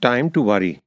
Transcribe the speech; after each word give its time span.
time 0.00 0.30
to 0.30 0.42
worry. 0.42 0.80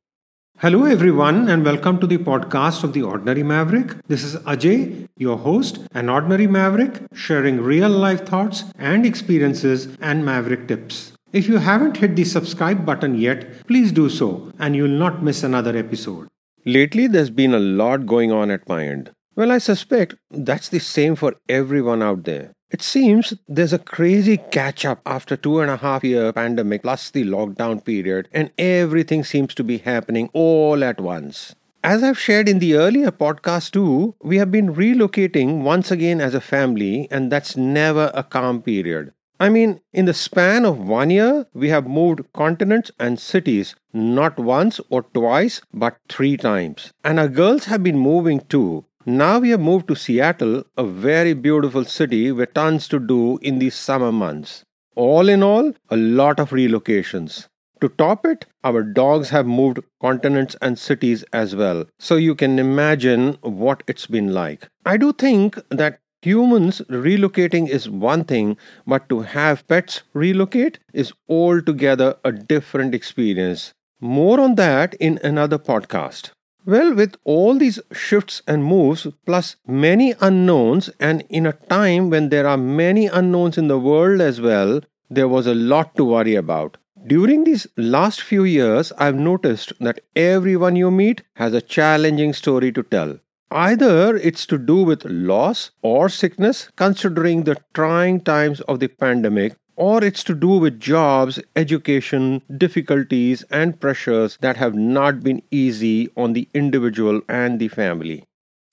Hello, 0.60 0.86
everyone, 0.86 1.50
and 1.50 1.64
welcome 1.64 2.00
to 2.00 2.08
the 2.08 2.18
podcast 2.18 2.84
of 2.84 2.94
The 2.94 3.02
Ordinary 3.04 3.44
Maverick. 3.44 3.96
This 4.08 4.24
is 4.24 4.36
Ajay, 4.38 5.08
your 5.18 5.38
host, 5.38 5.80
an 5.94 6.10
ordinary 6.10 6.48
maverick, 6.48 7.02
sharing 7.14 7.62
real 7.62 7.90
life 7.90 8.26
thoughts 8.26 8.64
and 8.78 9.06
experiences 9.06 9.88
and 10.00 10.26
maverick 10.26 10.68
tips. 10.68 11.14
If 11.32 11.48
you 11.48 11.58
haven't 11.58 11.98
hit 11.98 12.16
the 12.16 12.24
subscribe 12.24 12.86
button 12.86 13.16
yet, 13.16 13.66
please 13.68 13.92
do 13.92 14.10
so, 14.10 14.52
and 14.60 14.76
you'll 14.76 15.00
not 15.06 15.24
miss 15.24 15.44
another 15.44 15.76
episode. 15.76 16.28
Lately, 16.66 17.08
there's 17.08 17.30
been 17.30 17.54
a 17.54 17.60
lot 17.60 18.06
going 18.06 18.32
on 18.32 18.50
at 18.52 18.68
my 18.70 18.86
end. 18.86 19.12
Well, 19.36 19.52
I 19.52 19.58
suspect 19.58 20.16
that's 20.30 20.70
the 20.70 20.80
same 20.80 21.16
for 21.16 21.36
everyone 21.50 22.02
out 22.02 22.24
there. 22.24 22.54
It 22.74 22.82
seems 22.82 23.36
there's 23.48 23.72
a 23.72 23.78
crazy 23.78 24.38
catch 24.38 24.84
up 24.84 25.00
after 25.06 25.38
two 25.38 25.60
and 25.60 25.70
a 25.70 25.78
half 25.78 26.04
year 26.04 26.34
pandemic 26.34 26.82
plus 26.82 27.12
the 27.12 27.24
lockdown 27.24 27.86
period, 27.86 28.28
and 28.34 28.50
everything 28.58 29.24
seems 29.24 29.54
to 29.54 29.64
be 29.64 29.78
happening 29.78 30.32
all 30.34 30.84
at 30.84 31.00
once. 31.00 31.54
As 31.84 32.02
I've 32.02 32.18
shared 32.18 32.50
in 32.50 32.58
the 32.58 32.74
earlier 32.74 33.12
podcast 33.12 33.74
too, 33.74 34.16
we 34.24 34.40
have 34.40 34.50
been 34.50 34.74
relocating 34.74 35.62
once 35.62 35.92
again 35.92 36.20
as 36.20 36.34
a 36.34 36.42
family, 36.42 37.08
and 37.12 37.32
that's 37.32 37.56
never 37.56 38.10
a 38.16 38.24
calm 38.24 38.64
period. 38.64 39.14
I 39.40 39.50
mean, 39.50 39.82
in 39.92 40.06
the 40.06 40.14
span 40.14 40.66
of 40.66 40.80
one 40.80 41.12
year, 41.12 41.46
we 41.54 41.70
have 41.70 41.86
moved 41.86 42.22
continents 42.34 42.90
and 43.00 43.20
cities 43.20 43.76
not 43.94 44.40
once 44.40 44.80
or 44.90 45.04
twice, 45.04 45.62
but 45.74 45.98
three 46.10 46.38
times. 46.38 46.92
And 47.04 47.20
our 47.20 47.28
girls 47.28 47.66
have 47.66 47.84
been 47.84 48.00
moving 48.00 48.40
too. 48.40 48.86
Now 49.06 49.40
we 49.40 49.50
have 49.50 49.60
moved 49.60 49.90
to 49.90 49.96
Seattle, 49.96 50.64
a 50.78 50.86
very 50.86 51.34
beautiful 51.34 51.84
city 51.84 52.32
with 52.32 52.54
tons 52.54 52.88
to 52.88 53.00
do 53.00 53.38
in 53.42 53.60
the 53.60 53.70
summer 53.70 54.14
months. 54.14 54.64
All 54.96 55.28
in 55.28 55.44
all, 55.44 55.74
a 55.90 55.98
lot 55.98 56.40
of 56.40 56.52
relocations. 56.52 57.48
To 57.82 57.90
top 57.90 58.26
it, 58.26 58.46
our 58.64 58.82
dogs 58.82 59.30
have 59.32 59.46
moved 59.46 59.80
continents 60.02 60.56
and 60.62 60.80
cities 60.80 61.26
as 61.34 61.54
well. 61.54 61.84
So 62.00 62.16
you 62.16 62.34
can 62.34 62.58
imagine 62.58 63.34
what 63.42 63.84
it's 63.88 64.08
been 64.08 64.34
like. 64.34 64.70
I 64.86 64.96
do 64.96 65.12
think 65.12 65.60
that 65.68 66.00
humans 66.22 66.82
relocating 66.90 67.68
is 67.68 67.90
one 67.90 68.24
thing, 68.24 68.56
but 68.88 69.10
to 69.10 69.22
have 69.22 69.68
pets 69.68 70.04
relocate 70.14 70.80
is 70.94 71.12
altogether 71.28 72.16
a 72.24 72.32
different 72.32 72.96
experience. 72.96 73.74
More 74.00 74.40
on 74.40 74.56
that 74.56 74.94
in 74.94 75.20
another 75.24 75.60
podcast. 75.60 76.32
Well, 76.66 76.94
with 76.96 77.18
all 77.26 77.56
these 77.58 77.80
shifts 77.92 78.42
and 78.48 78.64
moves, 78.64 79.06
plus 79.26 79.58
many 79.68 80.14
unknowns, 80.22 80.90
and 80.98 81.26
in 81.28 81.46
a 81.46 81.52
time 81.52 82.10
when 82.10 82.30
there 82.30 82.48
are 82.48 82.58
many 82.58 83.08
unknowns 83.08 83.58
in 83.58 83.68
the 83.68 83.78
world 83.78 84.22
as 84.22 84.40
well, 84.40 84.80
there 85.10 85.28
was 85.28 85.46
a 85.46 85.54
lot 85.54 85.94
to 85.98 86.06
worry 86.06 86.36
about. 86.36 86.78
During 87.06 87.44
these 87.44 87.68
last 87.76 88.22
few 88.22 88.46
years, 88.46 88.94
I've 88.98 89.16
noticed 89.16 89.74
that 89.82 90.00
everyone 90.16 90.78
you 90.78 90.90
meet 90.90 91.24
has 91.36 91.54
a 91.54 91.60
challenging 91.60 92.32
story 92.32 92.72
to 92.72 92.84
tell. 92.84 93.20
Either 93.52 94.16
it's 94.16 94.46
to 94.46 94.58
do 94.58 94.84
with 94.84 95.04
loss 95.04 95.72
or 95.82 96.08
sickness, 96.08 96.70
considering 96.78 97.44
the 97.44 97.58
trying 97.74 98.22
times 98.22 98.62
of 98.62 98.80
the 98.80 98.88
pandemic, 98.88 99.58
or 99.76 100.04
it's 100.04 100.24
to 100.26 100.36
do 100.36 100.50
with 100.50 100.80
jobs, 100.80 101.40
education, 101.56 102.42
difficulties, 102.58 103.44
and 103.50 103.80
pressures 103.80 104.38
that 104.42 104.58
have 104.58 104.76
not 104.76 105.22
been 105.24 105.42
easy 105.52 106.10
on 106.16 106.34
the 106.34 106.48
individual 106.54 107.22
and 107.28 107.60
the 107.60 107.68
family. 107.68 108.24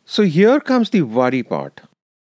So 0.04 0.24
here 0.24 0.60
comes 0.60 0.90
the 0.90 1.02
worry 1.02 1.42
part. 1.42 1.82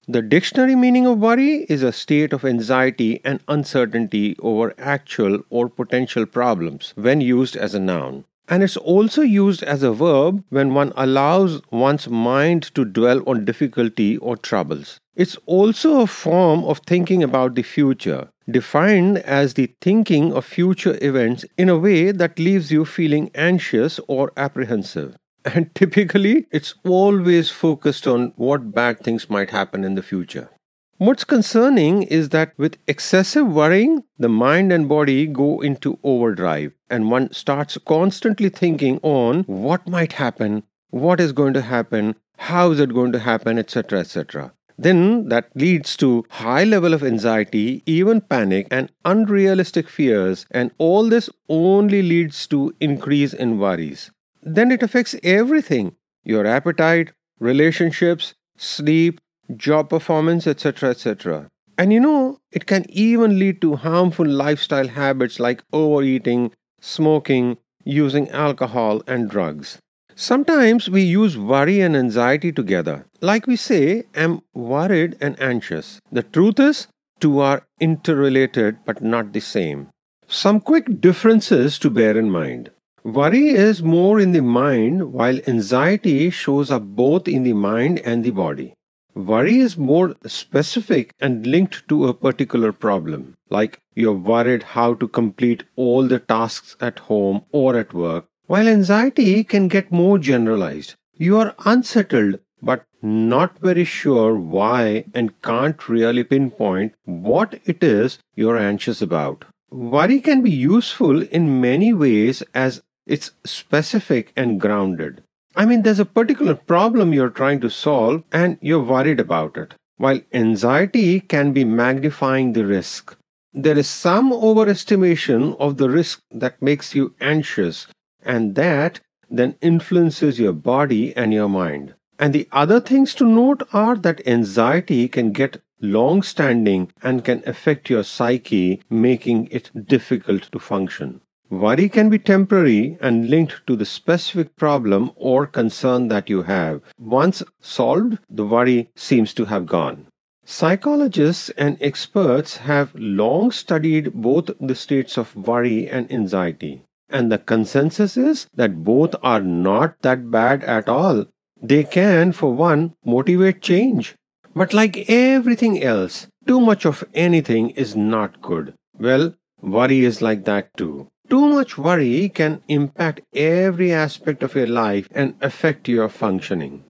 The 0.08 0.22
dictionary 0.22 0.76
meaning 0.76 1.06
of 1.06 1.18
worry 1.18 1.66
is 1.68 1.82
a 1.82 1.92
state 1.92 2.32
of 2.32 2.44
anxiety 2.44 3.20
and 3.24 3.40
uncertainty 3.48 4.36
over 4.40 4.72
actual 4.78 5.40
or 5.50 5.68
potential 5.68 6.26
problems 6.26 6.92
when 6.96 7.20
used 7.20 7.56
as 7.56 7.74
a 7.74 7.80
noun. 7.80 8.24
And 8.48 8.62
it's 8.62 8.76
also 8.76 9.22
used 9.22 9.62
as 9.64 9.82
a 9.82 9.92
verb 9.92 10.44
when 10.50 10.72
one 10.72 10.92
allows 10.96 11.60
one's 11.72 12.08
mind 12.08 12.62
to 12.74 12.84
dwell 12.84 13.22
on 13.28 13.44
difficulty 13.44 14.16
or 14.18 14.36
troubles. 14.36 14.98
It's 15.16 15.36
also 15.46 16.00
a 16.00 16.06
form 16.06 16.64
of 16.64 16.80
thinking 16.86 17.22
about 17.22 17.54
the 17.54 17.62
future, 17.62 18.28
defined 18.48 19.18
as 19.18 19.54
the 19.54 19.74
thinking 19.80 20.32
of 20.32 20.44
future 20.44 20.96
events 21.02 21.44
in 21.56 21.68
a 21.68 21.78
way 21.78 22.12
that 22.12 22.38
leaves 22.38 22.70
you 22.70 22.84
feeling 22.84 23.30
anxious 23.34 23.98
or 24.06 24.32
apprehensive. 24.36 25.16
And 25.44 25.74
typically, 25.74 26.46
it's 26.50 26.74
always 26.84 27.50
focused 27.50 28.06
on 28.06 28.32
what 28.36 28.72
bad 28.72 29.00
things 29.00 29.30
might 29.30 29.50
happen 29.50 29.84
in 29.84 29.94
the 29.94 30.02
future. 30.02 30.50
What's 30.98 31.24
concerning 31.24 32.04
is 32.04 32.30
that 32.30 32.54
with 32.56 32.78
excessive 32.86 33.46
worrying, 33.46 34.04
the 34.18 34.30
mind 34.30 34.72
and 34.72 34.88
body 34.88 35.26
go 35.26 35.60
into 35.60 35.98
overdrive, 36.02 36.72
and 36.88 37.10
one 37.10 37.30
starts 37.34 37.76
constantly 37.84 38.48
thinking 38.48 38.98
on 39.02 39.42
what 39.42 39.86
might 39.86 40.14
happen, 40.14 40.62
what 40.88 41.20
is 41.20 41.32
going 41.32 41.52
to 41.52 41.60
happen, 41.60 42.16
how 42.38 42.70
is 42.70 42.80
it 42.80 42.94
going 42.94 43.12
to 43.12 43.18
happen, 43.18 43.58
etc. 43.58 44.00
etc. 44.00 44.54
Then 44.78 45.28
that 45.28 45.50
leads 45.54 45.98
to 45.98 46.24
high 46.30 46.64
level 46.64 46.94
of 46.94 47.04
anxiety, 47.04 47.82
even 47.84 48.22
panic 48.22 48.66
and 48.70 48.90
unrealistic 49.04 49.90
fears, 49.90 50.46
and 50.50 50.70
all 50.78 51.10
this 51.10 51.28
only 51.50 52.00
leads 52.00 52.46
to 52.46 52.74
increase 52.80 53.34
in 53.34 53.58
worries. 53.58 54.10
Then 54.42 54.70
it 54.72 54.82
affects 54.82 55.14
everything 55.22 55.94
your 56.24 56.46
appetite, 56.46 57.12
relationships, 57.38 58.32
sleep, 58.56 59.20
job 59.54 59.90
performance, 59.90 60.46
etc. 60.46 60.90
etc. 60.90 61.48
And 61.78 61.92
you 61.92 62.00
know, 62.00 62.38
it 62.50 62.66
can 62.66 62.84
even 62.88 63.38
lead 63.38 63.60
to 63.60 63.76
harmful 63.76 64.26
lifestyle 64.26 64.88
habits 64.88 65.38
like 65.38 65.62
overeating, 65.72 66.52
smoking, 66.80 67.58
using 67.84 68.30
alcohol, 68.30 69.02
and 69.06 69.28
drugs. 69.28 69.78
Sometimes 70.14 70.88
we 70.88 71.02
use 71.02 71.36
worry 71.36 71.80
and 71.82 71.94
anxiety 71.94 72.50
together. 72.50 73.04
Like 73.20 73.46
we 73.46 73.56
say, 73.56 74.04
I'm 74.14 74.40
worried 74.54 75.16
and 75.20 75.38
anxious. 75.38 76.00
The 76.10 76.22
truth 76.22 76.58
is, 76.58 76.88
two 77.20 77.40
are 77.40 77.66
interrelated 77.80 78.78
but 78.86 79.02
not 79.02 79.34
the 79.34 79.40
same. 79.40 79.88
Some 80.26 80.60
quick 80.60 81.00
differences 81.02 81.78
to 81.80 81.90
bear 81.90 82.16
in 82.16 82.30
mind. 82.30 82.70
Worry 83.04 83.50
is 83.50 83.82
more 83.82 84.18
in 84.18 84.32
the 84.32 84.42
mind, 84.42 85.12
while 85.12 85.38
anxiety 85.46 86.30
shows 86.30 86.70
up 86.70 86.82
both 86.82 87.28
in 87.28 87.44
the 87.44 87.52
mind 87.52 88.00
and 88.00 88.24
the 88.24 88.30
body. 88.30 88.74
Worry 89.16 89.60
is 89.60 89.78
more 89.78 90.14
specific 90.26 91.14
and 91.18 91.46
linked 91.46 91.88
to 91.88 92.06
a 92.06 92.12
particular 92.12 92.70
problem, 92.70 93.34
like 93.48 93.80
you're 93.94 94.12
worried 94.12 94.62
how 94.62 94.92
to 94.92 95.08
complete 95.08 95.64
all 95.74 96.06
the 96.06 96.18
tasks 96.18 96.76
at 96.82 96.98
home 96.98 97.46
or 97.50 97.78
at 97.78 97.94
work, 97.94 98.26
while 98.46 98.68
anxiety 98.68 99.42
can 99.42 99.68
get 99.68 99.90
more 99.90 100.18
generalized. 100.18 100.96
You 101.14 101.38
are 101.38 101.54
unsettled 101.64 102.40
but 102.60 102.84
not 103.00 103.58
very 103.60 103.84
sure 103.84 104.34
why 104.34 105.06
and 105.14 105.40
can't 105.40 105.88
really 105.88 106.22
pinpoint 106.22 106.92
what 107.06 107.58
it 107.64 107.82
is 107.82 108.18
you're 108.34 108.58
anxious 108.58 109.00
about. 109.00 109.46
Worry 109.70 110.20
can 110.20 110.42
be 110.42 110.50
useful 110.50 111.22
in 111.22 111.62
many 111.62 111.94
ways 111.94 112.42
as 112.54 112.82
it's 113.06 113.30
specific 113.44 114.34
and 114.36 114.60
grounded. 114.60 115.22
I 115.56 115.64
mean, 115.64 115.82
there's 115.82 115.98
a 115.98 116.04
particular 116.04 116.54
problem 116.54 117.14
you're 117.14 117.30
trying 117.30 117.60
to 117.60 117.70
solve 117.70 118.22
and 118.30 118.58
you're 118.60 118.82
worried 118.82 119.18
about 119.18 119.56
it, 119.56 119.74
while 119.96 120.20
anxiety 120.34 121.18
can 121.20 121.52
be 121.52 121.64
magnifying 121.64 122.52
the 122.52 122.66
risk. 122.66 123.16
There 123.54 123.78
is 123.78 123.88
some 123.88 124.32
overestimation 124.32 125.58
of 125.58 125.78
the 125.78 125.88
risk 125.88 126.20
that 126.30 126.60
makes 126.60 126.94
you 126.94 127.14
anxious, 127.22 127.86
and 128.22 128.54
that 128.56 129.00
then 129.30 129.56
influences 129.62 130.38
your 130.38 130.52
body 130.52 131.16
and 131.16 131.32
your 131.32 131.48
mind. 131.48 131.94
And 132.18 132.34
the 132.34 132.48
other 132.52 132.80
things 132.80 133.14
to 133.14 133.24
note 133.24 133.62
are 133.72 133.96
that 133.96 134.26
anxiety 134.28 135.08
can 135.08 135.32
get 135.32 135.62
long 135.80 136.22
standing 136.22 136.92
and 137.02 137.24
can 137.24 137.42
affect 137.46 137.88
your 137.88 138.02
psyche, 138.02 138.82
making 138.90 139.48
it 139.50 139.70
difficult 139.86 140.50
to 140.52 140.58
function. 140.58 141.22
Worry 141.48 141.88
can 141.88 142.08
be 142.08 142.18
temporary 142.18 142.98
and 143.00 143.30
linked 143.30 143.66
to 143.68 143.76
the 143.76 143.84
specific 143.84 144.56
problem 144.56 145.12
or 145.14 145.46
concern 145.46 146.08
that 146.08 146.28
you 146.28 146.42
have. 146.42 146.82
Once 146.98 147.42
solved, 147.60 148.18
the 148.28 148.44
worry 148.44 148.90
seems 148.96 149.32
to 149.34 149.44
have 149.44 149.66
gone. 149.66 150.08
Psychologists 150.44 151.50
and 151.50 151.76
experts 151.80 152.58
have 152.58 152.94
long 152.94 153.52
studied 153.52 154.12
both 154.12 154.50
the 154.60 154.74
states 154.74 155.16
of 155.16 155.36
worry 155.36 155.88
and 155.88 156.10
anxiety. 156.12 156.82
And 157.08 157.30
the 157.30 157.38
consensus 157.38 158.16
is 158.16 158.48
that 158.54 158.82
both 158.82 159.14
are 159.22 159.40
not 159.40 160.02
that 160.02 160.30
bad 160.30 160.64
at 160.64 160.88
all. 160.88 161.26
They 161.62 161.84
can, 161.84 162.32
for 162.32 162.52
one, 162.52 162.94
motivate 163.04 163.60
change. 163.62 164.14
But 164.54 164.74
like 164.74 165.08
everything 165.08 165.82
else, 165.82 166.26
too 166.46 166.60
much 166.60 166.84
of 166.84 167.04
anything 167.14 167.70
is 167.70 167.94
not 167.94 168.42
good. 168.42 168.74
Well, 168.98 169.34
worry 169.60 170.04
is 170.04 170.22
like 170.22 170.44
that 170.44 170.76
too. 170.76 171.08
Too 171.28 171.48
much 171.48 171.76
worry 171.76 172.28
can 172.28 172.62
impact 172.68 173.20
every 173.34 173.92
aspect 173.92 174.42
of 174.44 174.54
your 174.54 174.68
life 174.68 175.08
and 175.10 175.34
affect 175.40 175.88
your 175.88 176.08
functioning. 176.08 176.84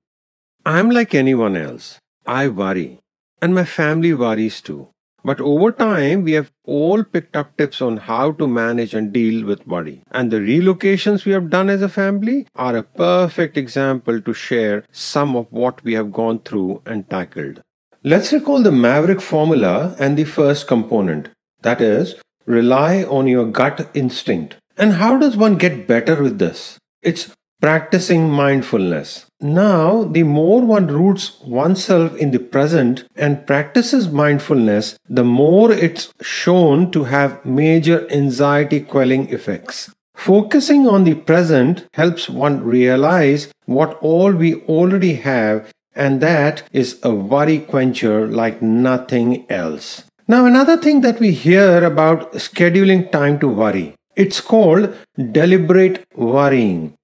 I'm 0.64 0.90
like 0.90 1.14
anyone 1.14 1.56
else. 1.56 1.98
I 2.26 2.48
worry. 2.48 2.98
And 3.40 3.54
my 3.54 3.64
family 3.64 4.12
worries 4.12 4.60
too. 4.60 4.88
But 5.24 5.40
over 5.40 5.72
time, 5.72 6.22
we 6.22 6.32
have 6.32 6.52
all 6.64 7.02
picked 7.02 7.34
up 7.34 7.56
tips 7.56 7.80
on 7.80 7.96
how 7.96 8.32
to 8.32 8.46
manage 8.46 8.94
and 8.94 9.12
deal 9.12 9.44
with 9.44 9.66
worry. 9.66 10.02
And 10.12 10.30
the 10.30 10.36
relocations 10.36 11.24
we 11.24 11.32
have 11.32 11.50
done 11.50 11.68
as 11.68 11.82
a 11.82 11.88
family 11.88 12.46
are 12.54 12.76
a 12.76 12.82
perfect 12.82 13.56
example 13.56 14.20
to 14.20 14.32
share 14.34 14.84
some 14.92 15.34
of 15.34 15.46
what 15.50 15.82
we 15.82 15.94
have 15.94 16.12
gone 16.12 16.40
through 16.40 16.82
and 16.86 17.08
tackled. 17.08 17.60
Let's 18.04 18.32
recall 18.32 18.62
the 18.62 18.70
Maverick 18.70 19.20
formula 19.20 19.96
and 19.98 20.16
the 20.16 20.24
first 20.24 20.68
component 20.68 21.30
that 21.62 21.80
is, 21.80 22.14
rely 22.46 23.02
on 23.04 23.26
your 23.26 23.46
gut 23.46 23.88
instinct. 23.94 24.56
And 24.76 24.94
how 24.94 25.18
does 25.18 25.36
one 25.36 25.56
get 25.56 25.86
better 25.86 26.22
with 26.22 26.38
this? 26.38 26.78
It's 27.02 27.34
practicing 27.60 28.30
mindfulness. 28.30 29.26
Now, 29.40 30.04
the 30.04 30.22
more 30.22 30.62
one 30.62 30.86
roots 30.86 31.40
oneself 31.40 32.14
in 32.16 32.30
the 32.30 32.38
present 32.38 33.04
and 33.16 33.46
practices 33.46 34.08
mindfulness, 34.08 34.98
the 35.08 35.24
more 35.24 35.72
it's 35.72 36.12
shown 36.20 36.90
to 36.92 37.04
have 37.04 37.44
major 37.44 38.10
anxiety 38.10 38.80
quelling 38.80 39.28
effects. 39.30 39.90
Focusing 40.14 40.88
on 40.88 41.04
the 41.04 41.14
present 41.14 41.86
helps 41.94 42.28
one 42.28 42.64
realize 42.64 43.52
what 43.66 43.98
all 44.00 44.32
we 44.32 44.56
already 44.62 45.14
have, 45.14 45.70
and 45.94 46.20
that 46.20 46.62
is 46.72 46.98
a 47.02 47.14
worry 47.14 47.58
quencher 47.58 48.26
like 48.26 48.62
nothing 48.62 49.44
else. 49.50 50.04
Now, 50.28 50.44
another 50.44 50.76
thing 50.76 51.02
that 51.02 51.20
we 51.20 51.30
hear 51.30 51.84
about 51.84 52.32
scheduling 52.32 53.12
time 53.12 53.38
to 53.38 53.48
worry. 53.48 53.94
It's 54.16 54.40
called 54.40 54.92
deliberate 55.16 56.04
worrying. 56.16 56.94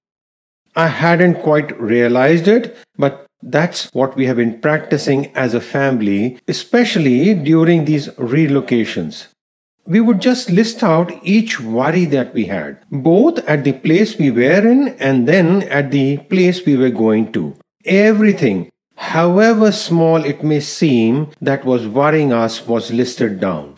I 0.75 0.87
hadn't 0.87 1.41
quite 1.41 1.79
realized 1.79 2.49
it, 2.49 2.75
but 2.97 3.25
that's 3.41 3.89
what 3.93 4.17
we 4.17 4.25
have 4.25 4.37
been 4.37 4.59
practicing 4.59 5.33
as 5.37 5.53
a 5.53 5.61
family, 5.61 6.37
especially 6.49 7.33
during 7.33 7.85
these 7.85 8.09
relocations. 8.09 9.27
We 9.85 10.01
would 10.01 10.19
just 10.19 10.49
list 10.49 10.83
out 10.83 11.11
each 11.23 11.61
worry 11.61 12.03
that 12.05 12.33
we 12.33 12.45
had, 12.45 12.79
both 12.91 13.39
at 13.47 13.63
the 13.63 13.73
place 13.73 14.17
we 14.17 14.31
were 14.31 14.67
in 14.67 14.89
and 14.99 15.29
then 15.29 15.63
at 15.63 15.91
the 15.91 16.17
place 16.17 16.65
we 16.65 16.75
were 16.75 16.89
going 16.89 17.31
to. 17.33 17.55
Everything, 17.85 18.69
however 19.13 19.71
small 19.71 20.25
it 20.25 20.43
may 20.43 20.59
seem, 20.59 21.29
that 21.39 21.63
was 21.63 21.87
worrying 21.87 22.33
us 22.33 22.65
was 22.65 22.91
listed 22.91 23.39
down. 23.39 23.75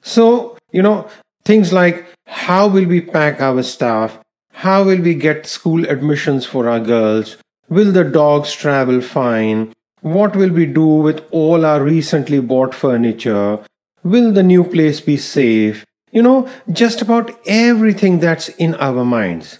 So, 0.00 0.56
you 0.72 0.82
know, 0.82 1.08
things 1.44 1.72
like 1.72 2.06
how 2.26 2.68
will 2.68 2.86
we 2.86 3.00
pack 3.02 3.40
our 3.40 3.62
stuff? 3.62 4.18
How 4.64 4.82
will 4.84 5.02
we 5.02 5.14
get 5.14 5.46
school 5.46 5.86
admissions 5.86 6.46
for 6.46 6.68
our 6.68 6.80
girls? 6.80 7.36
Will 7.68 7.92
the 7.92 8.04
dogs 8.04 8.54
travel 8.54 9.02
fine? 9.02 9.74
What 10.00 10.34
will 10.34 10.50
we 10.50 10.64
do 10.64 10.86
with 10.86 11.22
all 11.30 11.66
our 11.66 11.82
recently 11.82 12.40
bought 12.40 12.74
furniture? 12.74 13.58
Will 14.02 14.32
the 14.32 14.42
new 14.42 14.64
place 14.64 15.00
be 15.00 15.18
safe? 15.18 15.84
You 16.12 16.22
know, 16.22 16.48
just 16.72 17.02
about 17.02 17.38
everything 17.46 18.20
that's 18.20 18.48
in 18.48 18.74
our 18.76 19.04
minds. 19.04 19.58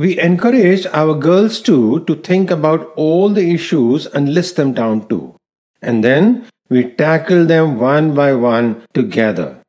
We 0.00 0.18
encouraged 0.18 0.86
our 0.94 1.14
girls 1.14 1.60
too 1.60 2.04
to 2.06 2.14
think 2.14 2.50
about 2.50 2.90
all 2.96 3.28
the 3.28 3.50
issues 3.52 4.06
and 4.06 4.32
list 4.32 4.56
them 4.56 4.72
down 4.72 5.06
too. 5.08 5.34
And 5.82 6.02
then 6.02 6.46
we 6.70 6.84
tackle 6.84 7.44
them 7.44 7.78
one 7.78 8.14
by 8.14 8.32
one 8.32 8.82
together. 8.94 9.60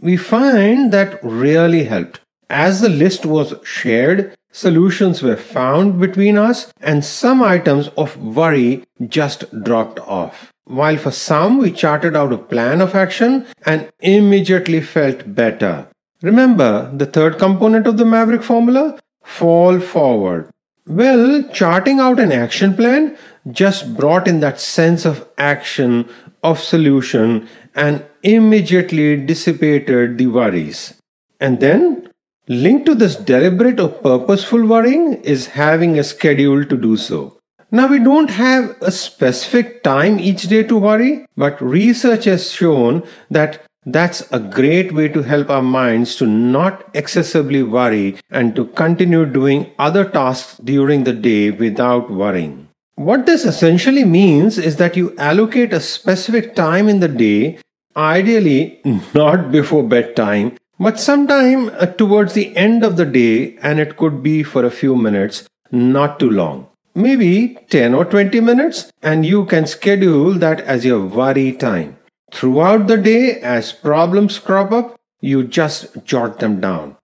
We 0.00 0.16
find 0.16 0.92
that 0.92 1.22
really 1.22 1.84
helped. 1.84 2.18
As 2.50 2.80
the 2.80 2.88
list 2.88 3.24
was 3.24 3.54
shared, 3.62 4.34
solutions 4.50 5.22
were 5.22 5.36
found 5.36 6.00
between 6.00 6.36
us, 6.36 6.72
and 6.80 7.04
some 7.04 7.40
items 7.40 7.90
of 7.96 8.16
worry 8.16 8.82
just 9.06 9.44
dropped 9.62 10.00
off. 10.00 10.52
While 10.64 10.96
for 10.96 11.12
some, 11.12 11.58
we 11.58 11.70
charted 11.70 12.16
out 12.16 12.32
a 12.32 12.38
plan 12.38 12.80
of 12.80 12.96
action 12.96 13.46
and 13.64 13.88
immediately 14.00 14.80
felt 14.80 15.32
better. 15.36 15.86
Remember 16.22 16.90
the 16.92 17.06
third 17.06 17.38
component 17.38 17.86
of 17.86 17.98
the 17.98 18.04
Maverick 18.04 18.42
formula? 18.42 18.98
Fall 19.28 19.78
forward. 19.78 20.50
Well, 20.86 21.44
charting 21.52 22.00
out 22.00 22.18
an 22.18 22.32
action 22.32 22.74
plan 22.74 23.16
just 23.50 23.94
brought 23.94 24.26
in 24.26 24.40
that 24.40 24.60
sense 24.60 25.04
of 25.04 25.28
action, 25.36 26.08
of 26.42 26.58
solution, 26.60 27.48
and 27.74 28.04
immediately 28.22 29.16
dissipated 29.16 30.18
the 30.18 30.26
worries. 30.26 30.94
And 31.40 31.60
then 31.60 32.08
Linked 32.50 32.86
to 32.86 32.94
this 32.94 33.14
deliberate 33.14 33.78
or 33.78 33.90
purposeful 33.90 34.64
worrying 34.66 35.22
is 35.22 35.48
having 35.48 35.98
a 35.98 36.02
schedule 36.02 36.64
to 36.64 36.76
do 36.78 36.96
so. 36.96 37.38
Now, 37.70 37.88
we 37.88 37.98
don't 37.98 38.30
have 38.30 38.74
a 38.80 38.90
specific 38.90 39.82
time 39.82 40.18
each 40.18 40.44
day 40.44 40.62
to 40.62 40.78
worry, 40.78 41.26
but 41.36 41.60
research 41.60 42.24
has 42.24 42.50
shown 42.50 43.02
that 43.30 43.60
that's 43.92 44.20
a 44.32 44.38
great 44.38 44.92
way 44.92 45.08
to 45.08 45.22
help 45.22 45.50
our 45.50 45.62
minds 45.62 46.16
to 46.16 46.26
not 46.26 46.84
excessively 46.94 47.62
worry 47.62 48.16
and 48.30 48.54
to 48.56 48.66
continue 48.66 49.24
doing 49.24 49.70
other 49.78 50.04
tasks 50.04 50.58
during 50.58 51.04
the 51.04 51.12
day 51.12 51.50
without 51.50 52.10
worrying. 52.10 52.68
What 52.96 53.26
this 53.26 53.44
essentially 53.44 54.04
means 54.04 54.58
is 54.58 54.76
that 54.76 54.96
you 54.96 55.16
allocate 55.16 55.72
a 55.72 55.80
specific 55.80 56.54
time 56.54 56.88
in 56.88 57.00
the 57.00 57.08
day, 57.08 57.58
ideally 57.96 58.80
not 59.14 59.52
before 59.52 59.84
bedtime, 59.84 60.56
but 60.80 61.00
sometime 61.00 61.70
uh, 61.70 61.86
towards 61.86 62.34
the 62.34 62.56
end 62.56 62.84
of 62.84 62.96
the 62.96 63.06
day, 63.06 63.56
and 63.62 63.80
it 63.80 63.96
could 63.96 64.22
be 64.22 64.42
for 64.42 64.64
a 64.64 64.70
few 64.70 64.94
minutes, 64.96 65.44
not 65.70 66.18
too 66.20 66.30
long. 66.30 66.68
Maybe 66.94 67.58
10 67.70 67.94
or 67.94 68.04
20 68.04 68.40
minutes, 68.40 68.92
and 69.02 69.24
you 69.24 69.44
can 69.46 69.66
schedule 69.66 70.34
that 70.34 70.60
as 70.62 70.84
your 70.84 71.04
worry 71.04 71.52
time. 71.52 71.97
Throughout 72.32 72.86
the 72.86 72.96
day, 72.96 73.40
as 73.40 73.72
problems 73.72 74.38
crop 74.38 74.72
up, 74.72 74.96
you 75.20 75.44
just 75.44 76.04
jot 76.04 76.38
them 76.38 76.60
down. 76.60 76.96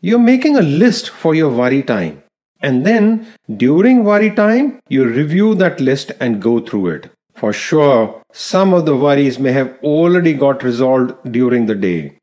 You're 0.00 0.18
making 0.18 0.56
a 0.56 0.62
list 0.62 1.10
for 1.10 1.34
your 1.34 1.50
worry 1.50 1.82
time. 1.82 2.22
And 2.60 2.84
then 2.86 3.26
during 3.56 4.04
worry 4.04 4.30
time, 4.30 4.80
you 4.88 5.04
review 5.06 5.54
that 5.56 5.80
list 5.80 6.12
and 6.18 6.42
go 6.42 6.60
through 6.60 6.88
it. 6.88 7.10
For 7.34 7.52
sure, 7.52 8.22
some 8.32 8.72
of 8.72 8.86
the 8.86 8.96
worries 8.96 9.38
may 9.38 9.52
have 9.52 9.76
already 9.82 10.34
got 10.34 10.62
resolved 10.62 11.14
during 11.30 11.66
the 11.66 11.74
day. 11.74 12.16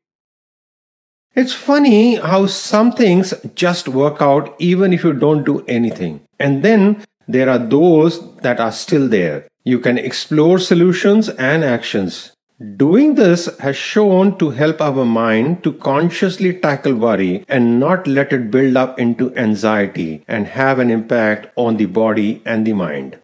It's 1.34 1.54
funny 1.54 2.16
how 2.16 2.46
some 2.46 2.92
things 2.92 3.32
just 3.54 3.88
work 3.88 4.20
out 4.20 4.54
even 4.58 4.92
if 4.92 5.02
you 5.04 5.12
don't 5.12 5.44
do 5.44 5.64
anything. 5.66 6.20
And 6.38 6.62
then 6.62 7.04
there 7.28 7.48
are 7.48 7.58
those 7.58 8.34
that 8.36 8.60
are 8.60 8.72
still 8.72 9.08
there. 9.08 9.46
You 9.64 9.78
can 9.78 9.98
explore 9.98 10.58
solutions 10.58 11.28
and 11.28 11.64
actions. 11.64 12.32
Doing 12.76 13.16
this 13.16 13.46
has 13.58 13.76
shown 13.76 14.38
to 14.38 14.50
help 14.50 14.80
our 14.80 15.04
mind 15.04 15.64
to 15.64 15.72
consciously 15.72 16.52
tackle 16.54 16.94
worry 16.94 17.44
and 17.48 17.80
not 17.80 18.06
let 18.06 18.32
it 18.32 18.50
build 18.50 18.76
up 18.76 18.98
into 18.98 19.34
anxiety 19.36 20.24
and 20.28 20.46
have 20.46 20.78
an 20.78 20.90
impact 20.90 21.48
on 21.56 21.76
the 21.76 21.86
body 21.86 22.40
and 22.44 22.66
the 22.66 22.72
mind. 22.72 23.18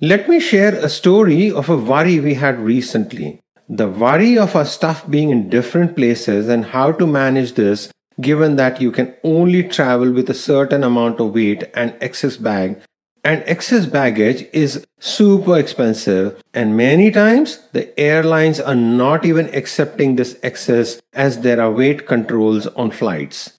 Let 0.00 0.28
me 0.28 0.38
share 0.38 0.74
a 0.74 0.88
story 0.88 1.50
of 1.50 1.68
a 1.68 1.76
worry 1.76 2.20
we 2.20 2.34
had 2.34 2.58
recently 2.58 3.40
the 3.68 3.88
worry 3.88 4.36
of 4.36 4.54
our 4.54 4.64
stuff 4.64 5.08
being 5.08 5.30
in 5.30 5.48
different 5.48 5.96
places 5.96 6.48
and 6.48 6.66
how 6.66 6.92
to 6.92 7.06
manage 7.06 7.54
this 7.54 7.90
given 8.20 8.56
that 8.56 8.80
you 8.80 8.92
can 8.92 9.14
only 9.24 9.62
travel 9.62 10.12
with 10.12 10.28
a 10.28 10.34
certain 10.34 10.84
amount 10.84 11.18
of 11.18 11.34
weight 11.34 11.64
and 11.74 11.96
excess 12.00 12.36
bag 12.36 12.80
and 13.24 13.42
excess 13.46 13.86
baggage 13.86 14.46
is 14.52 14.86
super 15.00 15.58
expensive. 15.58 16.40
And 16.52 16.76
many 16.76 17.10
times 17.10 17.60
the 17.72 17.98
airlines 17.98 18.60
are 18.60 18.74
not 18.74 19.24
even 19.24 19.52
accepting 19.54 20.16
this 20.16 20.38
excess 20.42 21.00
as 21.14 21.40
there 21.40 21.60
are 21.60 21.70
weight 21.70 22.06
controls 22.06 22.66
on 22.68 22.90
flights. 22.90 23.58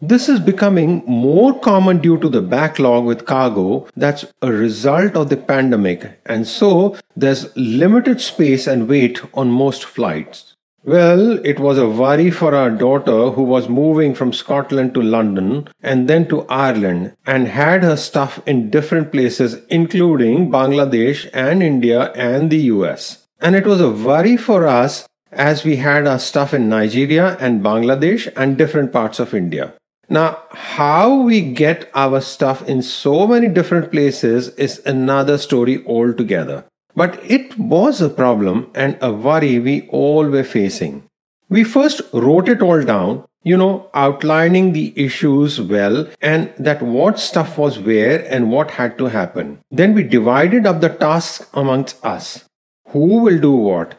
This 0.00 0.28
is 0.28 0.40
becoming 0.40 1.04
more 1.06 1.56
common 1.60 1.98
due 1.98 2.18
to 2.18 2.28
the 2.28 2.42
backlog 2.42 3.04
with 3.04 3.24
cargo 3.24 3.86
that's 3.94 4.24
a 4.42 4.50
result 4.50 5.14
of 5.14 5.28
the 5.28 5.36
pandemic, 5.36 6.18
and 6.26 6.48
so 6.48 6.96
there's 7.14 7.56
limited 7.56 8.20
space 8.20 8.66
and 8.66 8.88
weight 8.88 9.20
on 9.32 9.52
most 9.52 9.84
flights. 9.84 10.51
Well, 10.84 11.38
it 11.46 11.60
was 11.60 11.78
a 11.78 11.88
worry 11.88 12.32
for 12.32 12.56
our 12.56 12.68
daughter 12.68 13.30
who 13.30 13.42
was 13.44 13.68
moving 13.68 14.16
from 14.16 14.32
Scotland 14.32 14.94
to 14.94 15.00
London 15.00 15.68
and 15.80 16.08
then 16.08 16.26
to 16.26 16.44
Ireland 16.48 17.14
and 17.24 17.46
had 17.46 17.84
her 17.84 17.96
stuff 17.96 18.42
in 18.46 18.68
different 18.68 19.12
places, 19.12 19.62
including 19.68 20.50
Bangladesh 20.50 21.30
and 21.32 21.62
India 21.62 22.10
and 22.16 22.50
the 22.50 22.62
US. 22.74 23.28
And 23.40 23.54
it 23.54 23.64
was 23.64 23.80
a 23.80 23.90
worry 23.90 24.36
for 24.36 24.66
us 24.66 25.08
as 25.30 25.62
we 25.62 25.76
had 25.76 26.08
our 26.08 26.18
stuff 26.18 26.52
in 26.52 26.68
Nigeria 26.68 27.36
and 27.38 27.62
Bangladesh 27.62 28.32
and 28.36 28.58
different 28.58 28.92
parts 28.92 29.20
of 29.20 29.34
India. 29.34 29.74
Now, 30.08 30.42
how 30.50 31.22
we 31.22 31.42
get 31.42 31.92
our 31.94 32.20
stuff 32.20 32.68
in 32.68 32.82
so 32.82 33.28
many 33.28 33.46
different 33.46 33.92
places 33.92 34.48
is 34.56 34.84
another 34.84 35.38
story 35.38 35.86
altogether. 35.86 36.64
But 36.94 37.20
it 37.24 37.58
was 37.58 38.00
a 38.00 38.10
problem 38.10 38.70
and 38.74 38.98
a 39.00 39.12
worry 39.12 39.58
we 39.58 39.88
all 39.88 40.26
were 40.28 40.44
facing. 40.44 41.04
We 41.48 41.64
first 41.64 42.02
wrote 42.12 42.48
it 42.48 42.62
all 42.62 42.82
down, 42.82 43.24
you 43.42 43.56
know, 43.56 43.90
outlining 43.94 44.72
the 44.72 44.92
issues 44.96 45.60
well 45.60 46.06
and 46.20 46.52
that 46.58 46.82
what 46.82 47.18
stuff 47.18 47.58
was 47.58 47.78
where 47.78 48.24
and 48.32 48.50
what 48.50 48.72
had 48.72 48.98
to 48.98 49.06
happen. 49.06 49.58
Then 49.70 49.94
we 49.94 50.02
divided 50.02 50.66
up 50.66 50.80
the 50.80 50.88
tasks 50.88 51.46
amongst 51.54 52.04
us. 52.04 52.44
Who 52.88 53.22
will 53.22 53.38
do 53.38 53.52
what? 53.52 53.98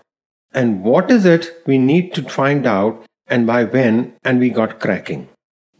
And 0.53 0.83
what 0.83 1.09
is 1.09 1.25
it 1.25 1.63
we 1.65 1.77
need 1.77 2.13
to 2.13 2.29
find 2.29 2.67
out 2.67 3.05
and 3.27 3.47
by 3.47 3.63
when? 3.63 4.13
And 4.23 4.39
we 4.39 4.49
got 4.49 4.79
cracking. 4.79 5.29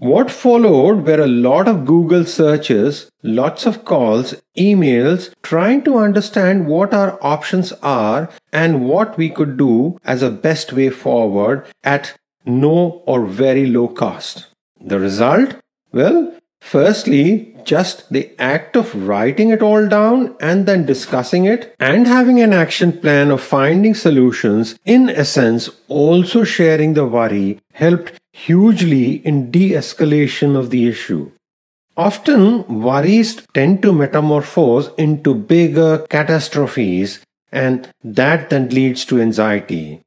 What 0.04 0.30
followed 0.30 1.06
were 1.08 1.22
a 1.22 1.28
lot 1.28 1.70
of 1.70 1.86
Google 1.86 2.26
searches, 2.26 3.10
lots 3.24 3.66
of 3.66 3.86
calls, 3.86 4.36
emails, 4.58 5.34
trying 5.44 5.82
to 5.86 5.98
understand 5.98 6.68
what 6.68 6.94
our 6.94 7.18
options 7.22 7.72
are 7.82 8.30
and 8.52 8.86
what 8.86 9.18
we 9.18 9.30
could 9.30 9.56
do 9.56 9.98
as 10.04 10.22
a 10.22 10.30
best 10.30 10.74
way 10.74 10.90
forward 10.90 11.66
at 11.86 12.18
no 12.46 13.02
or 13.06 13.26
very 13.26 13.66
low 13.66 13.88
cost. 13.88 14.48
The 14.82 15.00
result? 15.00 15.56
Well, 15.94 16.38
firstly, 16.60 17.56
just 17.64 18.12
the 18.12 18.30
act 18.38 18.76
of 18.76 19.08
writing 19.08 19.52
it 19.52 19.62
all 19.62 19.88
down 19.88 20.36
and 20.42 20.66
then 20.66 20.86
discussing 20.86 21.46
it 21.46 21.74
and 21.80 22.08
having 22.08 22.42
an 22.42 22.52
action 22.52 22.92
plan 22.92 23.32
of 23.32 23.40
finding 23.40 23.96
solutions, 23.96 24.78
in 24.84 25.10
essence, 25.10 25.70
also 25.88 26.44
sharing 26.44 26.94
the 26.94 27.06
worry, 27.06 27.62
helped 27.72 28.20
hugely 28.34 29.26
in 29.26 29.52
de 29.52 29.72
escalation 29.72 30.58
of 30.58 30.70
the 30.70 30.88
issue. 30.88 31.32
Often, 31.96 32.82
worries 32.82 33.36
tend 33.54 33.82
to 33.84 33.94
metamorphose 33.94 34.90
into 34.98 35.36
bigger 35.36 36.00
catastrophes, 36.10 37.20
and 37.52 37.88
that 38.04 38.50
then 38.50 38.70
leads 38.70 39.06
to 39.06 39.22
anxiety. 39.22 40.02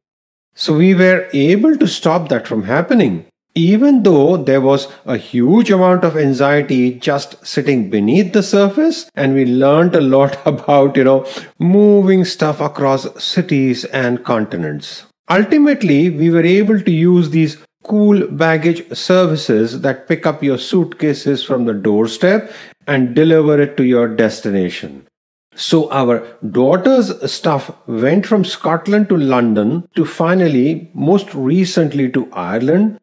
So, 0.54 0.76
we 0.76 0.94
were 0.94 1.28
able 1.32 1.76
to 1.76 1.86
stop 1.86 2.28
that 2.28 2.46
from 2.46 2.64
happening 2.64 3.26
even 3.56 4.02
though 4.02 4.36
there 4.36 4.60
was 4.60 4.86
a 5.06 5.16
huge 5.16 5.70
amount 5.70 6.04
of 6.04 6.16
anxiety 6.16 6.92
just 6.92 7.44
sitting 7.44 7.88
beneath 7.88 8.34
the 8.34 8.42
surface 8.42 9.10
and 9.14 9.34
we 9.34 9.46
learned 9.46 9.94
a 9.96 10.00
lot 10.00 10.38
about 10.46 10.96
you 10.96 11.04
know 11.04 11.26
moving 11.58 12.24
stuff 12.24 12.60
across 12.60 13.06
cities 13.22 13.84
and 13.86 14.24
continents 14.24 15.04
ultimately 15.30 16.10
we 16.10 16.30
were 16.30 16.44
able 16.44 16.80
to 16.80 16.90
use 16.90 17.30
these 17.30 17.56
cool 17.86 18.26
baggage 18.26 18.96
services 18.96 19.80
that 19.80 20.08
pick 20.08 20.26
up 20.26 20.42
your 20.42 20.58
suitcases 20.58 21.44
from 21.44 21.64
the 21.64 21.74
doorstep 21.74 22.52
and 22.86 23.14
deliver 23.14 23.60
it 23.60 23.76
to 23.76 23.84
your 23.84 24.08
destination. 24.08 25.06
So 25.54 25.90
our 25.90 26.26
daughter's 26.50 27.32
stuff 27.32 27.70
went 27.86 28.26
from 28.26 28.44
Scotland 28.44 29.08
to 29.08 29.16
London 29.16 29.88
to 29.96 30.04
finally, 30.04 30.90
most 30.92 31.34
recently 31.34 32.10
to 32.12 32.28
Ireland, 32.32 32.98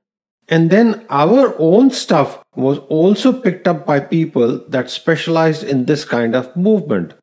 and 0.47 0.69
then 0.69 1.05
our 1.09 1.55
own 1.57 1.89
stuff 1.89 2.43
was 2.55 2.77
also 2.89 3.33
picked 3.33 3.67
up 3.67 3.85
by 3.85 3.99
people 3.99 4.63
that 4.69 4.89
specialized 4.89 5.63
in 5.63 5.85
this 5.85 6.05
kind 6.05 6.35
of 6.35 6.55
movement. 6.55 7.13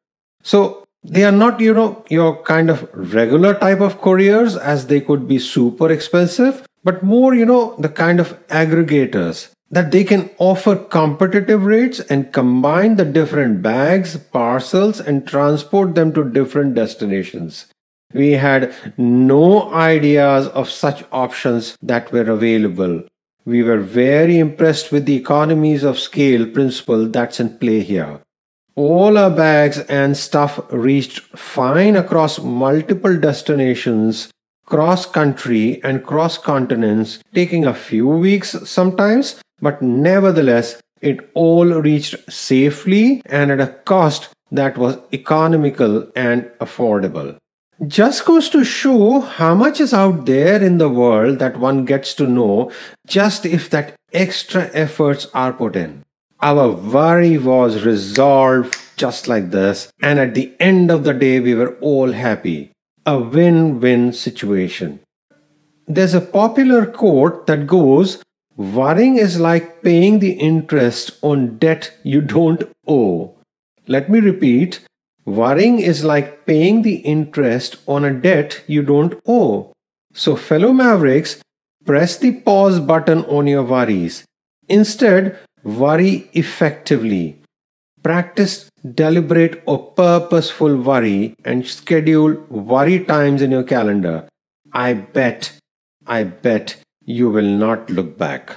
So 0.43 0.85
they 1.05 1.25
are 1.25 1.33
not, 1.33 1.61
you 1.61 1.75
know, 1.75 2.05
your 2.09 2.43
kind 2.43 2.71
of 2.71 2.89
regular 2.93 3.55
type 3.55 3.81
of 3.81 4.01
couriers 4.01 4.57
as 4.57 4.87
they 4.89 5.01
could 5.01 5.29
be 5.29 5.39
super 5.39 5.91
expensive, 5.91 6.67
but 6.83 7.03
more, 7.03 7.35
you 7.35 7.47
know, 7.47 7.75
the 7.79 7.89
kind 7.89 8.21
of 8.21 8.47
aggregators 8.49 9.51
that 9.71 9.93
they 9.93 10.03
can 10.03 10.31
offer 10.39 10.75
competitive 10.75 11.65
rates 11.65 12.01
and 12.01 12.33
combine 12.33 12.97
the 12.97 13.05
different 13.05 13.63
bags, 13.63 14.17
parcels, 14.17 15.01
and 15.01 15.27
transport 15.27 15.95
them 15.95 16.13
to 16.13 16.25
different 16.25 16.75
destinations. 16.75 17.67
We 18.13 18.33
had 18.33 18.75
no 18.99 19.73
ideas 19.73 20.49
of 20.49 20.69
such 20.69 21.05
options 21.13 21.79
that 21.81 22.11
were 22.11 22.29
available. 22.29 23.05
We 23.45 23.63
were 23.63 23.79
very 23.79 24.39
impressed 24.39 24.91
with 24.91 25.07
the 25.07 25.17
economies 25.17 25.85
of 25.85 25.99
scale 25.99 26.47
principle 26.47 27.07
that's 27.07 27.39
in 27.39 27.57
play 27.59 27.81
here. 27.81 28.21
All 28.75 29.17
our 29.17 29.31
bags 29.31 29.79
and 29.79 30.17
stuff 30.17 30.61
reached 30.71 31.21
fine 31.39 31.97
across 31.97 32.41
multiple 32.41 33.17
destinations, 33.17 34.31
cross 34.71 35.05
country 35.05 35.83
and 35.83 36.05
cross 36.05 36.39
continents, 36.39 37.19
taking 37.35 37.67
a 37.67 37.75
few 37.75 38.09
weeks 38.09 38.57
sometimes, 38.65 39.41
but 39.61 39.83
nevertheless, 39.83 40.81
it 41.01 41.29
all 41.35 41.67
reached 41.67 42.15
safely 42.33 43.21
and 43.27 43.51
at 43.51 43.61
a 43.61 43.67
cost 43.67 44.29
that 44.53 44.79
was 44.79 44.99
economical 45.13 46.11
and 46.15 46.45
affordable. 46.61 47.37
Just 47.87 48.25
goes 48.25 48.49
to 48.51 48.63
show 48.63 49.21
how 49.21 49.55
much 49.55 49.81
is 49.81 49.95
out 49.95 50.27
there 50.27 50.63
in 50.63 50.79
the 50.79 50.89
world 50.89 51.39
that 51.39 51.59
one 51.59 51.85
gets 51.85 52.15
to 52.15 52.27
know 52.27 52.71
just 53.07 53.47
if 53.47 53.71
that 53.71 53.95
extra 54.13 54.71
efforts 54.75 55.27
are 55.35 55.53
put 55.53 55.77
in. 55.77 56.05
Our 56.43 56.71
worry 56.71 57.39
was 57.39 57.85
resolved 57.85 58.79
just 58.97 59.29
like 59.29 59.51
this, 59.51 59.91
and 60.01 60.19
at 60.19 60.35
the 60.35 60.53
end 60.61 60.91
of 60.91 61.05
the 61.05 61.15
day, 61.15 61.41
we 61.41 61.55
were 61.55 61.75
all 61.81 62.13
happy. 62.13 62.73
A 63.07 63.19
win 63.19 63.81
win 63.81 64.13
situation. 64.13 65.01
There's 65.87 66.15
a 66.15 66.21
popular 66.21 66.87
quote 66.87 67.47
that 67.47 67.67
goes, 67.67 68.23
Worrying 68.57 69.17
is 69.17 69.41
like 69.41 69.83
paying 69.83 70.19
the 70.19 70.33
interest 70.33 71.19
on 71.23 71.59
debt 71.59 71.93
you 72.03 72.21
don't 72.21 72.63
owe. 72.87 73.35
Let 73.87 74.11
me 74.11 74.21
repeat 74.21 74.81
Worrying 75.25 75.79
is 75.81 76.03
like 76.05 76.47
paying 76.47 76.83
the 76.83 76.97
interest 76.97 77.77
on 77.87 78.05
a 78.05 78.13
debt 78.13 78.63
you 78.67 78.83
don't 78.83 79.21
owe. 79.27 79.73
So, 80.13 80.35
fellow 80.35 80.73
mavericks, 80.73 81.41
press 81.85 82.17
the 82.17 82.33
pause 82.33 82.81
button 82.81 83.25
on 83.27 83.47
your 83.47 83.63
worries. 83.63 84.25
Instead, 84.69 85.39
worry 85.63 86.31
effectively. 86.33 87.39
Practice 88.03 88.70
deliberate 88.95 89.63
or 89.67 89.79
purposeful 89.93 90.77
worry 90.77 91.35
and 91.45 91.67
schedule 91.67 92.35
worry 92.49 93.05
times 93.05 93.43
in 93.43 93.51
your 93.51 93.63
calendar. 93.63 94.29
I 94.73 94.95
bet, 94.95 95.53
I 96.07 96.25
bet 96.25 96.77
you 97.05 97.31
will 97.31 97.51
not 97.65 97.91
look 97.91 98.17
back. 98.17 98.57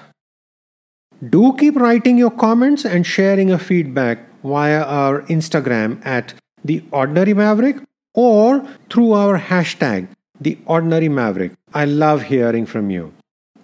Do 1.29 1.55
keep 1.57 1.75
writing 1.75 2.17
your 2.17 2.31
comments 2.31 2.85
and 2.85 3.05
sharing 3.05 3.49
your 3.49 3.57
feedback 3.57 4.19
via 4.43 4.83
our 4.83 5.21
Instagram 5.23 6.05
at 6.05 6.33
the 6.63 6.83
ordinary 6.91 7.33
maverick 7.33 7.77
or 8.13 8.65
through 8.89 9.13
our 9.13 9.39
hashtag 9.39 10.07
the 10.39 10.57
ordinary 10.65 11.09
maverick 11.09 11.51
i 11.73 11.85
love 11.85 12.23
hearing 12.23 12.65
from 12.65 12.89
you 12.89 13.13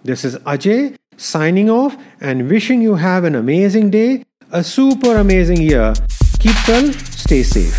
this 0.04 0.24
is 0.24 0.36
ajay 0.54 0.96
signing 1.16 1.70
off 1.70 1.96
and 2.20 2.48
wishing 2.48 2.82
you 2.82 2.94
have 2.94 3.24
an 3.24 3.34
amazing 3.34 3.90
day 3.90 4.24
a 4.52 4.62
super 4.64 5.16
amazing 5.16 5.60
year 5.60 5.92
keep 6.40 6.68
well 6.68 6.86
stay 7.24 7.42
safe 7.42 7.78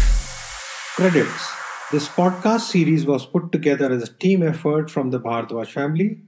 credits 0.96 1.46
this 1.92 2.08
podcast 2.08 2.68
series 2.74 3.06
was 3.06 3.26
put 3.26 3.52
together 3.52 3.92
as 3.92 4.04
a 4.04 4.14
team 4.24 4.44
effort 4.44 4.90
from 4.90 5.10
the 5.10 5.20
Bhardwaj 5.20 5.68
family. 5.68 6.22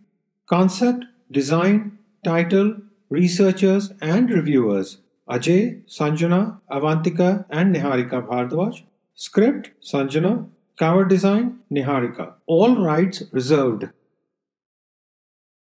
Concept, 0.45 1.05
design, 1.31 1.99
title, 2.25 2.75
researchers, 3.09 3.93
and 4.01 4.29
reviewers 4.29 4.97
Ajay, 5.29 5.81
Sanjana, 5.85 6.59
Avantika, 6.69 7.45
and 7.49 7.73
Niharika 7.73 8.27
Bhardwaj. 8.27 8.83
Script 9.15 9.71
Sanjana. 9.81 10.49
Cover 10.77 11.05
design 11.05 11.59
Niharika. 11.71 12.33
All 12.45 12.75
rights 12.83 13.23
reserved. 13.31 13.85